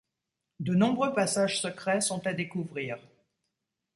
De 0.59 0.73
nombreux 0.73 1.13
passages 1.13 1.61
secrets 1.61 2.01
sont 2.01 2.25
à 2.25 2.33
découvrir. 2.33 2.97